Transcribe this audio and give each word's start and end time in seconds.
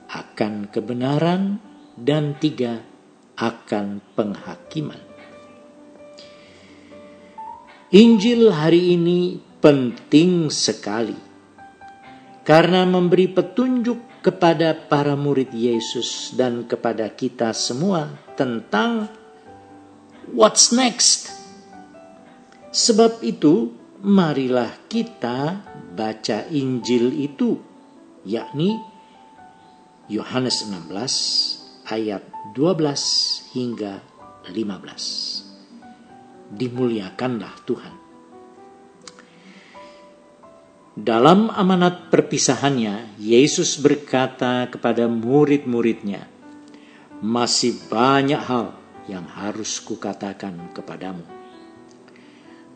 akan 0.07 0.71
kebenaran, 0.71 1.59
dan 1.99 2.39
tiga 2.39 2.79
akan 3.35 3.99
penghakiman. 4.15 5.03
Injil 7.91 8.55
hari 8.55 8.95
ini 8.95 9.43
penting 9.59 10.47
sekali 10.47 11.19
karena 12.47 12.87
memberi 12.87 13.27
petunjuk 13.27 14.23
kepada 14.23 14.71
para 14.87 15.19
murid 15.19 15.51
Yesus 15.51 16.31
dan 16.39 16.63
kepada 16.63 17.11
kita 17.11 17.51
semua 17.51 18.15
tentang 18.39 19.11
what's 20.31 20.71
next 20.71 21.38
Sebab 22.69 23.25
itu, 23.25 23.73
marilah 24.05 24.69
kita 24.85 25.65
baca 25.97 26.45
Injil 26.53 27.09
itu, 27.17 27.57
yakni 28.21 28.77
Yohanes 30.05 30.69
16 30.69 31.89
ayat 31.89 32.21
12 32.53 33.57
hingga 33.57 34.05
15. 34.45 35.49
Dimuliakanlah 36.53 37.53
Tuhan. 37.65 37.95
Dalam 40.93 41.49
amanat 41.49 42.13
perpisahannya, 42.13 43.17
Yesus 43.17 43.81
berkata 43.81 44.69
kepada 44.69 45.09
murid-muridnya, 45.09 46.29
"Masih 47.25 47.81
banyak 47.89 48.41
hal 48.45 48.77
yang 49.09 49.25
harus 49.25 49.81
kukatakan 49.81 50.69
kepadamu." 50.75 51.38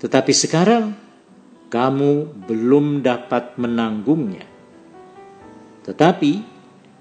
Tetapi 0.03 0.33
sekarang 0.35 0.85
kamu 1.71 2.43
belum 2.43 2.99
dapat 2.99 3.55
menanggungnya. 3.55 4.43
Tetapi 5.87 6.31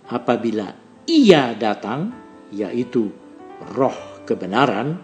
apabila 0.07 0.71
ia 1.11 1.51
datang, 1.59 2.15
yaitu 2.55 3.11
roh 3.75 4.23
kebenaran, 4.23 5.03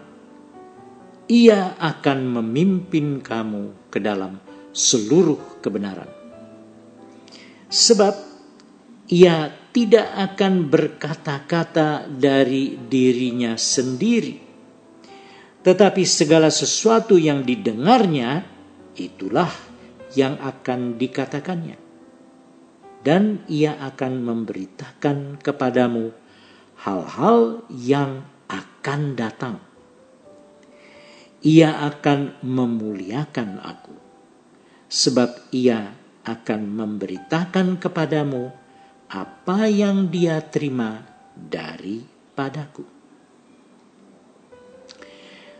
ia 1.27 1.75
akan 1.75 2.39
memimpin 2.39 3.19
kamu 3.19 3.91
ke 3.91 3.99
dalam 3.99 4.39
seluruh 4.71 5.59
kebenaran. 5.59 6.07
Sebab 7.67 8.15
ia 9.11 9.51
tidak 9.75 10.07
akan 10.15 10.71
berkata-kata 10.71 12.07
dari 12.09 12.79
dirinya 12.79 13.59
sendiri 13.59 14.48
tetapi 15.59 16.07
segala 16.07 16.47
sesuatu 16.47 17.19
yang 17.19 17.43
didengarnya, 17.43 18.47
itulah 18.95 19.51
yang 20.15 20.39
akan 20.39 20.95
dikatakannya. 20.95 21.75
Dan 23.03 23.43
ia 23.47 23.75
akan 23.79 24.23
memberitakan 24.23 25.39
kepadamu 25.39 26.11
hal-hal 26.83 27.63
yang 27.71 28.23
akan 28.47 29.01
datang. 29.15 29.55
Ia 31.39 31.87
akan 31.87 32.43
memuliakan 32.43 33.63
aku, 33.63 33.95
sebab 34.91 35.51
ia 35.55 35.95
akan 36.27 36.61
memberitakan 36.75 37.79
kepadamu 37.79 38.51
apa 39.07 39.71
yang 39.71 40.11
dia 40.11 40.43
terima 40.43 41.07
daripadaku 41.39 42.98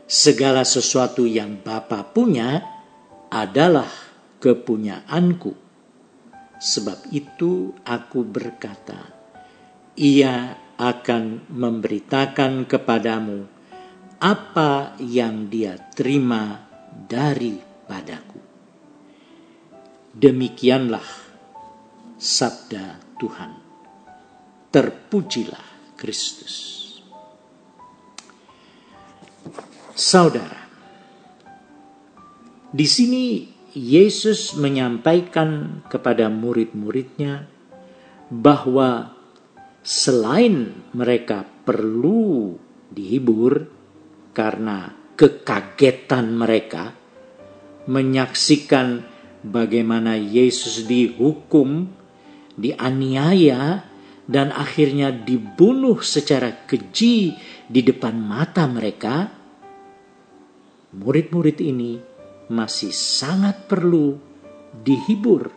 segala 0.09 0.65
sesuatu 0.65 1.29
yang 1.29 1.61
Bapa 1.61 2.01
punya 2.01 2.65
adalah 3.29 3.87
kepunyaanku. 4.41 5.53
Sebab 6.59 7.13
itu 7.13 7.77
aku 7.85 8.25
berkata, 8.25 9.13
ia 9.93 10.57
akan 10.81 11.45
memberitakan 11.53 12.65
kepadamu 12.65 13.45
apa 14.19 14.97
yang 14.99 15.47
dia 15.47 15.77
terima 15.93 16.67
daripadaku. 16.89 18.41
Demikianlah 20.11 21.05
sabda 22.19 22.99
Tuhan. 23.15 23.51
Terpujilah 24.73 25.95
Kristus. 25.95 26.78
Saudara, 29.99 30.63
di 32.71 32.87
sini 32.87 33.43
Yesus 33.75 34.55
menyampaikan 34.55 35.83
kepada 35.91 36.31
murid-muridnya 36.31 37.43
bahwa 38.31 39.11
selain 39.83 40.71
mereka 40.95 41.43
perlu 41.67 42.55
dihibur 42.87 43.67
karena 44.31 44.95
kekagetan 45.19 46.31
mereka 46.31 46.95
menyaksikan 47.83 49.03
bagaimana 49.43 50.15
Yesus 50.15 50.87
dihukum, 50.87 51.91
dianiaya, 52.55 53.83
dan 54.31 54.55
akhirnya 54.55 55.11
dibunuh 55.11 55.99
secara 55.99 56.63
keji 56.63 57.35
di 57.67 57.81
depan 57.83 58.15
mata 58.15 58.63
mereka 58.63 59.38
murid-murid 60.93 61.61
ini 61.61 62.01
masih 62.49 62.89
sangat 62.89 63.69
perlu 63.69 64.17
dihibur, 64.73 65.53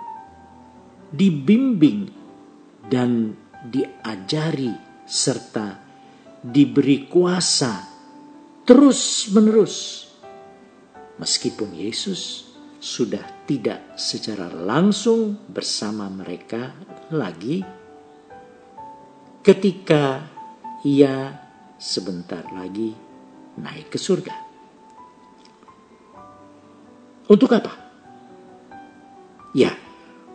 dibimbing, 1.12 2.12
dan 2.88 3.32
diajari 3.64 4.74
serta 5.08 5.80
diberi 6.42 7.06
kuasa 7.06 7.86
terus-menerus. 8.66 10.08
Meskipun 11.16 11.70
Yesus 11.78 12.50
sudah 12.82 13.22
tidak 13.46 13.94
secara 13.94 14.50
langsung 14.50 15.38
bersama 15.46 16.10
mereka 16.10 16.74
lagi, 17.14 17.62
ketika 19.46 20.26
ia 20.82 21.30
sebentar 21.78 22.42
lagi 22.50 22.90
naik 23.62 23.94
ke 23.94 23.98
surga. 24.02 24.41
Untuk 27.32 27.48
apa? 27.56 27.72
Ya, 29.56 29.72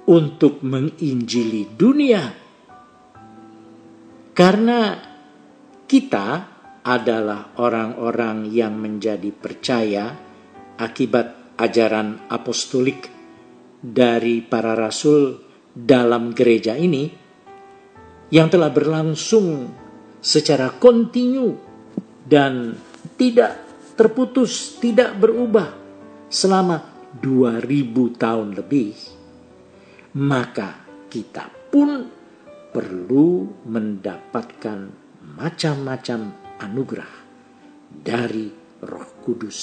untuk 0.10 0.66
menginjili 0.66 1.70
dunia. 1.78 2.34
Karena 4.34 4.98
kita 5.86 6.28
adalah 6.82 7.54
orang-orang 7.62 8.50
yang 8.50 8.82
menjadi 8.82 9.30
percaya 9.30 10.10
akibat 10.82 11.54
ajaran 11.62 12.26
apostolik 12.34 13.14
dari 13.78 14.42
para 14.42 14.74
rasul 14.74 15.38
dalam 15.70 16.34
gereja 16.34 16.74
ini 16.74 17.14
yang 18.34 18.50
telah 18.50 18.74
berlangsung 18.74 19.70
secara 20.18 20.74
kontinu 20.82 21.54
dan 22.26 22.74
tidak 23.18 23.54
terputus, 23.94 24.82
tidak 24.82 25.14
berubah 25.18 25.87
selama 26.28 26.84
2000 27.18 28.22
tahun 28.22 28.56
lebih, 28.56 28.94
maka 30.20 30.84
kita 31.08 31.48
pun 31.72 32.08
perlu 32.72 33.48
mendapatkan 33.66 34.80
macam-macam 35.40 36.20
anugerah 36.60 37.14
dari 37.90 38.52
Roh 38.84 39.10
Kudus 39.24 39.60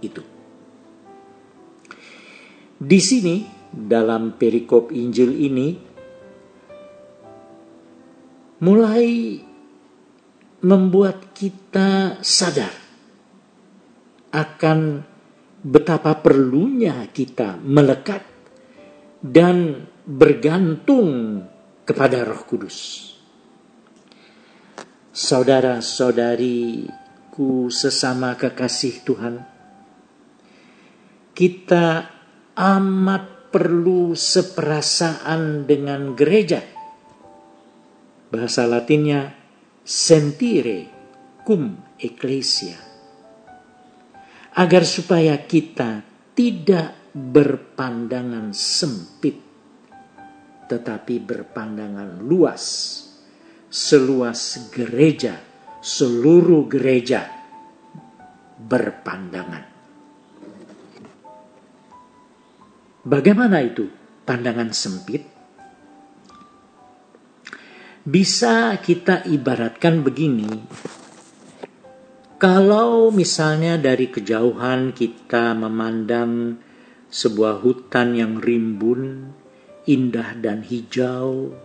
itu. 0.00 0.22
Di 2.74 3.00
sini 3.00 3.46
dalam 3.70 4.34
perikop 4.34 4.90
Injil 4.90 5.30
ini 5.38 5.68
mulai 8.64 9.38
membuat 10.64 11.36
kita 11.36 12.18
sadar 12.24 12.72
akan 14.34 15.13
betapa 15.64 16.20
perlunya 16.20 17.08
kita 17.08 17.56
melekat 17.56 18.20
dan 19.24 19.88
bergantung 20.04 21.40
kepada 21.88 22.28
Roh 22.28 22.44
Kudus. 22.44 23.08
Saudara-saudariku 25.14 27.70
sesama 27.72 28.36
kekasih 28.36 28.94
Tuhan, 29.08 29.40
kita 31.32 32.12
amat 32.52 33.48
perlu 33.48 34.12
seperasaan 34.12 35.64
dengan 35.64 36.12
gereja. 36.12 36.60
Bahasa 38.28 38.66
Latinnya 38.66 39.30
sentire 39.86 40.90
cum 41.46 41.78
ecclesia. 42.02 42.93
Agar 44.54 44.86
supaya 44.86 45.34
kita 45.42 46.06
tidak 46.34 46.94
berpandangan 47.10 48.54
sempit, 48.54 49.34
tetapi 50.70 51.18
berpandangan 51.18 52.22
luas, 52.22 52.62
seluas 53.66 54.70
gereja, 54.70 55.42
seluruh 55.82 56.70
gereja 56.70 57.26
berpandangan. 58.62 59.64
Bagaimana 63.04 63.60
itu 63.60 63.84
pandangan 64.24 64.72
sempit? 64.72 65.22
Bisa 68.04 68.80
kita 68.80 69.28
ibaratkan 69.28 70.00
begini. 70.00 70.48
Kalau 72.44 73.08
misalnya 73.08 73.80
dari 73.80 74.12
kejauhan 74.12 74.92
kita 74.92 75.56
memandang 75.56 76.60
sebuah 77.08 77.64
hutan 77.64 78.12
yang 78.12 78.36
rimbun, 78.36 79.32
indah 79.88 80.36
dan 80.44 80.60
hijau, 80.60 81.56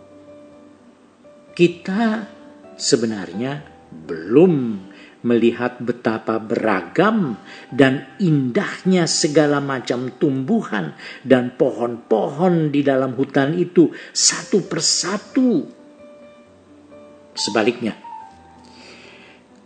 kita 1.52 2.32
sebenarnya 2.80 3.60
belum 3.92 4.80
melihat 5.28 5.84
betapa 5.84 6.40
beragam 6.40 7.36
dan 7.76 8.16
indahnya 8.24 9.04
segala 9.04 9.60
macam 9.60 10.16
tumbuhan 10.16 10.96
dan 11.28 11.60
pohon-pohon 11.60 12.72
di 12.72 12.88
dalam 12.88 13.20
hutan 13.20 13.52
itu 13.52 13.92
satu 14.16 14.64
persatu. 14.64 15.60
Sebaliknya, 17.36 18.09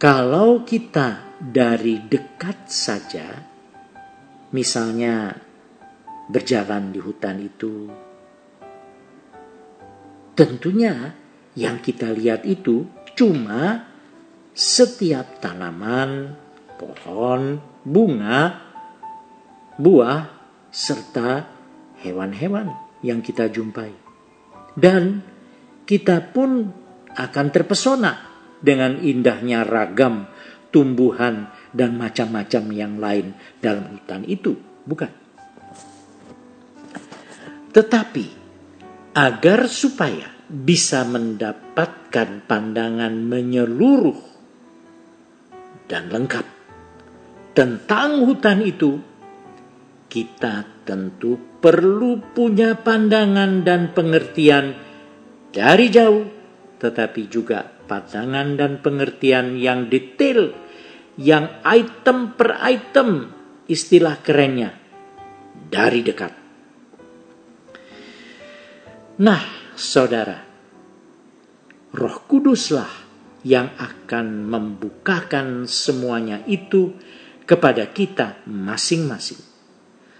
kalau 0.03 0.67
kita 0.67 1.39
dari 1.39 1.95
dekat 2.03 2.67
saja, 2.67 3.39
misalnya 4.51 5.31
berjalan 6.27 6.91
di 6.91 6.99
hutan 6.99 7.39
itu, 7.39 7.87
tentunya 10.35 11.15
yang 11.55 11.79
kita 11.79 12.11
lihat 12.11 12.43
itu 12.43 12.83
cuma 13.15 13.87
setiap 14.51 15.39
tanaman, 15.39 16.35
pohon, 16.75 17.63
bunga, 17.87 18.59
buah, 19.79 20.21
serta 20.67 21.47
hewan-hewan 22.03 22.75
yang 23.07 23.23
kita 23.23 23.47
jumpai. 23.47 23.95
Dan 24.75 25.23
kita 25.87 26.19
pun 26.35 26.67
akan 27.15 27.47
terpesona 27.55 28.32
dengan 28.63 29.03
indahnya 29.03 29.67
ragam 29.67 30.31
tumbuhan 30.73 31.51
dan 31.69 31.99
macam-macam 31.99 32.63
yang 32.73 32.97
lain 32.97 33.37
dalam 33.61 33.93
hutan 33.93 34.25
itu, 34.25 34.57
bukan? 34.87 35.11
Tetapi 37.69 38.25
agar 39.13 39.69
supaya 39.69 40.33
bisa 40.49 41.05
mendapatkan 41.05 42.45
pandangan 42.49 43.13
menyeluruh 43.13 44.17
dan 45.85 46.09
lengkap 46.09 46.45
tentang 47.53 48.25
hutan 48.25 48.65
itu, 48.65 48.97
kita 50.09 50.65
tentu 50.89 51.37
perlu 51.61 52.17
punya 52.33 52.73
pandangan 52.73 53.61
dan 53.61 53.93
pengertian 53.93 54.73
dari 55.53 55.93
jauh 55.93 56.32
tetapi 56.83 57.31
juga 57.31 57.63
pandangan 57.63 58.59
dan 58.59 58.83
pengertian 58.83 59.55
yang 59.55 59.87
detail, 59.87 60.51
yang 61.15 61.63
item 61.63 62.35
per 62.35 62.59
item, 62.59 63.31
istilah 63.71 64.19
kerennya, 64.19 64.75
dari 65.71 66.03
dekat. 66.03 66.33
Nah, 69.23 69.71
saudara, 69.79 70.43
Roh 71.95 72.17
Kuduslah 72.27 72.91
yang 73.47 73.71
akan 73.79 74.43
membukakan 74.51 75.63
semuanya 75.63 76.43
itu 76.51 76.99
kepada 77.47 77.87
kita 77.95 78.43
masing-masing, 78.43 79.39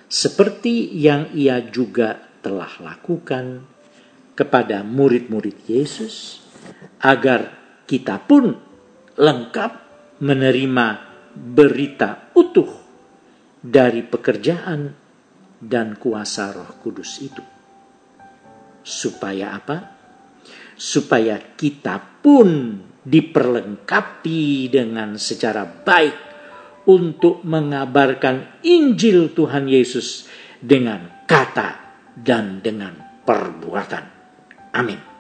seperti 0.08 0.96
yang 0.96 1.28
Ia 1.36 1.60
juga 1.68 2.24
telah 2.40 2.72
lakukan 2.80 3.68
kepada 4.36 4.84
murid-murid 4.84 5.66
Yesus 5.68 6.43
agar 7.04 7.42
kita 7.84 8.22
pun 8.24 8.56
lengkap 9.18 9.72
menerima 10.24 10.88
berita 11.34 12.32
utuh 12.38 12.72
dari 13.64 14.04
pekerjaan 14.04 14.92
dan 15.64 15.96
kuasa 15.96 16.52
Roh 16.52 16.72
Kudus 16.84 17.12
itu. 17.24 17.44
Supaya 18.84 19.56
apa? 19.56 19.78
Supaya 20.76 21.40
kita 21.56 22.00
pun 22.20 22.80
diperlengkapi 23.04 24.68
dengan 24.72 25.16
secara 25.16 25.64
baik 25.64 26.18
untuk 26.88 27.44
mengabarkan 27.48 28.64
Injil 28.64 29.32
Tuhan 29.32 29.72
Yesus 29.72 30.28
dengan 30.60 31.24
kata 31.24 31.80
dan 32.20 32.60
dengan 32.60 33.24
perbuatan. 33.24 34.04
Amin. 34.76 35.13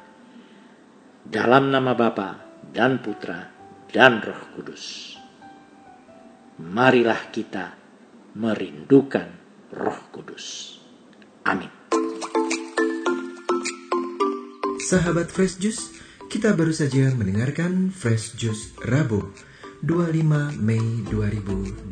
Dalam 1.23 1.71
nama 1.71 1.95
Bapa 1.95 2.35
dan 2.75 2.99
Putra 2.99 3.47
dan 3.87 4.19
Roh 4.19 4.43
Kudus. 4.59 5.15
Marilah 6.59 7.31
kita 7.31 7.79
merindukan 8.35 9.31
Roh 9.71 9.99
Kudus. 10.11 10.77
Amin. 11.47 11.71
Sahabat 14.83 15.31
Fresh 15.31 15.63
Juice, 15.63 15.95
kita 16.27 16.51
baru 16.59 16.75
saja 16.75 17.15
mendengarkan 17.15 17.87
Fresh 17.87 18.35
Juice 18.35 18.75
Rabu 18.83 19.23
25 19.79 20.59
Mei 20.59 21.07
2022. 21.07 21.87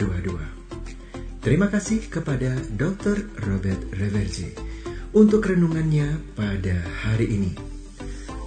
Terima 1.39 1.71
kasih 1.71 2.03
kepada 2.11 2.59
Dr. 2.75 3.31
Robert 3.47 3.95
Reverzi 3.95 4.51
untuk 5.15 5.47
renungannya 5.47 6.19
pada 6.35 6.83
hari 7.07 7.31
ini. 7.31 7.70